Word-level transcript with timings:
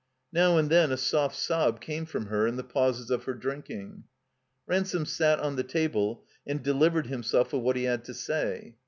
Now 0.33 0.57
and 0.57 0.71
then 0.71 0.91
a 0.91 0.97
soft 0.97 1.35
sob 1.35 1.79
came 1.79 2.07
from 2.07 2.25
her 2.25 2.47
in 2.47 2.55
the 2.55 2.63
pauses 2.63 3.11
of 3.11 3.25
her 3.25 3.35
drinking. 3.35 4.05
Ransome 4.65 5.05
sat 5.05 5.37
on 5.39 5.57
the 5.57 5.63
table 5.63 6.23
and 6.47 6.63
delivered 6.63 7.05
himself 7.05 7.53
of 7.53 7.61
what 7.61 7.75
he 7.75 7.83
had 7.83 8.03
to 8.05 8.15
say. 8.15 8.77